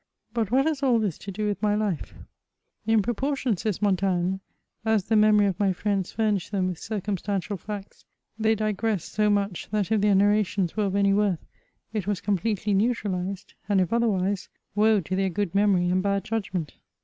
[0.33, 2.15] But what has all this to do with my life!
[2.87, 4.37] In proportion," says Montaigne,"
[4.93, 8.03] as the memory of my friends furnished them with circumstantial facts,
[8.35, 11.45] they digressed so much, that if their narrations were of any worth,
[11.93, 16.23] it was com pletely neutralized, and if otherwise, woe to their good memory and bad
[16.23, 16.77] judgment